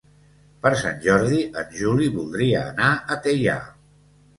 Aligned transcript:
Per 0.63 0.71
Sant 0.83 0.97
Jordi 1.03 1.43
en 1.63 1.77
Juli 1.83 2.11
voldria 2.19 2.67
anar 2.67 2.93
a 3.19 3.23
Teià. 3.29 3.61